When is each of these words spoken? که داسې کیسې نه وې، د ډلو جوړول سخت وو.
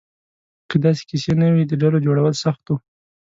که 0.69 0.75
داسې 0.85 1.03
کیسې 1.09 1.31
نه 1.41 1.47
وې، 1.53 1.63
د 1.67 1.73
ډلو 1.81 1.97
جوړول 2.05 2.33
سخت 2.43 2.63
وو. 2.67 2.77